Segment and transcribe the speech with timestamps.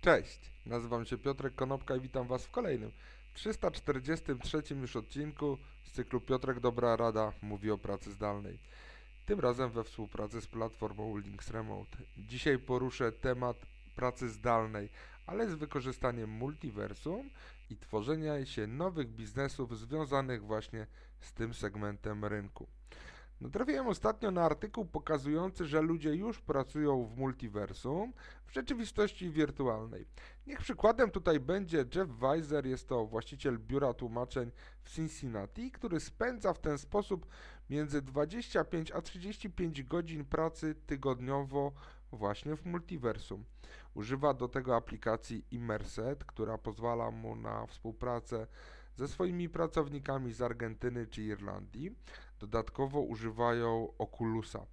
[0.00, 2.92] Cześć, nazywam się Piotrek Konopka i witam Was w kolejnym
[3.34, 8.58] 343 już odcinku z cyklu Piotrek Dobra Rada mówi o pracy zdalnej.
[9.26, 11.98] Tym razem we współpracy z platformą Links Remote.
[12.18, 13.66] Dzisiaj poruszę temat
[13.96, 14.88] pracy zdalnej,
[15.26, 17.30] ale z wykorzystaniem multiversum
[17.70, 20.86] i tworzenia się nowych biznesów związanych właśnie
[21.20, 22.66] z tym segmentem rynku.
[23.40, 28.12] Natrafiłem ostatnio na artykuł pokazujący, że ludzie już pracują w multiversum
[28.46, 30.06] w rzeczywistości wirtualnej.
[30.46, 34.50] Niech przykładem tutaj będzie Jeff Weiser, jest to właściciel biura tłumaczeń
[34.82, 37.26] w Cincinnati, który spędza w ten sposób
[37.70, 41.72] między 25 a 35 godzin pracy tygodniowo
[42.12, 43.44] właśnie w multiversum.
[43.94, 48.46] Używa do tego aplikacji Immerset, która pozwala mu na współpracę
[49.00, 51.96] ze swoimi pracownikami z Argentyny czy Irlandii.
[52.38, 54.66] Dodatkowo używają Oculusa,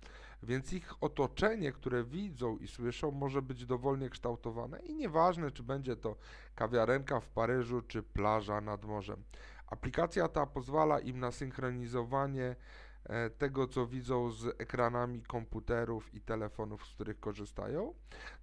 [0.43, 5.95] więc ich otoczenie, które widzą i słyszą, może być dowolnie kształtowane i nieważne, czy będzie
[5.95, 6.15] to
[6.55, 9.23] kawiarenka w Paryżu, czy plaża nad morzem.
[9.67, 12.55] Aplikacja ta pozwala im na synchronizowanie
[13.03, 17.93] e, tego, co widzą z ekranami komputerów i telefonów, z których korzystają.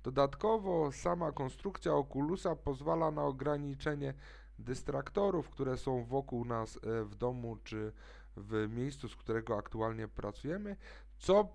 [0.02, 4.14] Dodatkowo sama konstrukcja Oculusa pozwala na ograniczenie
[4.58, 7.92] dystraktorów, które są wokół nas e, w domu czy
[8.36, 10.76] w miejscu, z którego aktualnie pracujemy,
[11.18, 11.48] co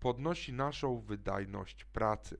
[0.00, 2.38] podnosi naszą wydajność pracy.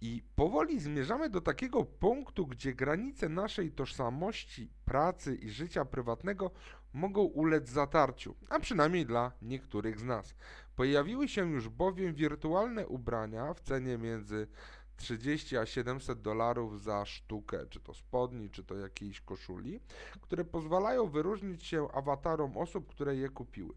[0.00, 6.50] I powoli zmierzamy do takiego punktu, gdzie granice naszej tożsamości, pracy i życia prywatnego
[6.92, 10.34] mogą ulec zatarciu, a przynajmniej dla niektórych z nas.
[10.76, 14.48] Pojawiły się już bowiem wirtualne ubrania w cenie między
[14.96, 19.80] 30 a 700 dolarów za sztukę, czy to spodni, czy to jakiejś koszuli,
[20.20, 23.74] które pozwalają wyróżnić się awatarom osób, które je kupiły.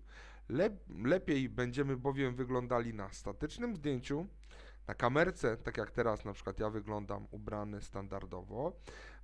[1.04, 4.28] lepiej będziemy bowiem wyglądali na statycznym zdjęciu,
[4.90, 8.74] na kamerce, tak jak teraz na przykład ja wyglądam ubrany standardowo.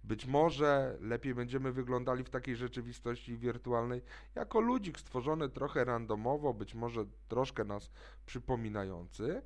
[0.03, 4.01] Być może lepiej będziemy wyglądali w takiej rzeczywistości wirtualnej
[4.35, 7.91] jako ludzik stworzony trochę randomowo, być może troszkę nas
[8.25, 9.41] przypominający.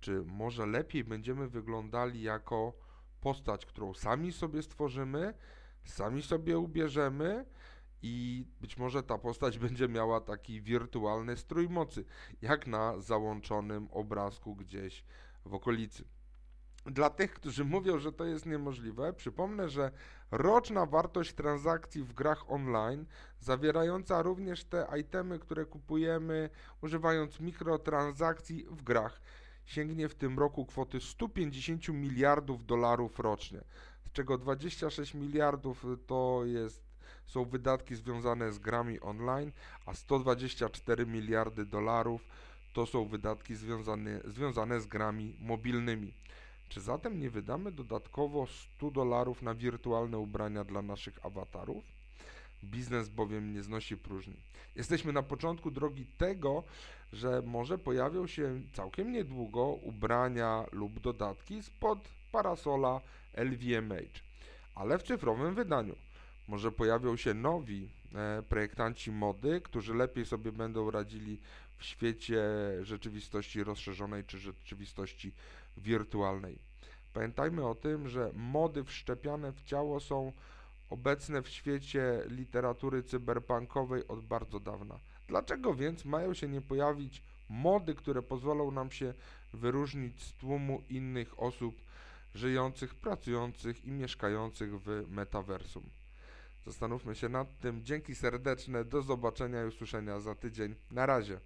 [0.00, 2.72] Czy może lepiej będziemy wyglądali jako
[3.20, 5.34] postać, którą sami sobie stworzymy,
[5.84, 7.44] sami sobie ubierzemy
[8.02, 12.04] i być może ta postać będzie miała taki wirtualny strój mocy,
[12.42, 15.04] jak na załączonym obrazku gdzieś
[15.44, 16.04] w okolicy.
[16.86, 19.90] Dla tych, którzy mówią, że to jest niemożliwe, przypomnę, że
[20.30, 23.06] roczna wartość transakcji w grach online,
[23.38, 26.50] zawierająca również te itemy, które kupujemy
[26.82, 29.20] używając mikrotransakcji w grach,
[29.68, 33.60] sięgnie w tym roku kwoty 150 miliardów dolarów rocznie,
[34.04, 36.88] z czego 26 miliardów to jest
[37.26, 39.52] są wydatki związane z grami online,
[39.86, 42.24] a 124 miliardy dolarów
[42.74, 46.14] to są wydatki związane, związane z grami mobilnymi.
[46.68, 51.84] Czy zatem nie wydamy dodatkowo 100 dolarów na wirtualne ubrania dla naszych awatarów?
[52.64, 54.36] Biznes bowiem nie znosi próżni.
[54.76, 56.64] Jesteśmy na początku drogi tego,
[57.12, 61.98] że może pojawią się całkiem niedługo ubrania lub dodatki spod
[62.32, 63.00] parasola
[63.34, 64.20] LVMH,
[64.74, 65.96] ale w cyfrowym wydaniu.
[66.48, 71.38] Może pojawią się nowi e, projektanci mody, którzy lepiej sobie będą radzili
[71.78, 72.42] w świecie
[72.82, 75.32] rzeczywistości rozszerzonej czy rzeczywistości
[75.76, 76.58] wirtualnej.
[77.12, 80.32] Pamiętajmy o tym, że mody wszczepiane w ciało są
[80.90, 84.98] obecne w świecie literatury cyberpunkowej od bardzo dawna.
[85.28, 89.14] Dlaczego więc mają się nie pojawić mody, które pozwolą nam się
[89.52, 91.74] wyróżnić z tłumu innych osób
[92.34, 95.82] żyjących, pracujących i mieszkających w metaversum?
[96.66, 97.84] Zastanówmy się nad tym.
[97.84, 100.74] Dzięki serdeczne, do zobaczenia i usłyszenia za tydzień.
[100.90, 101.40] Na razie.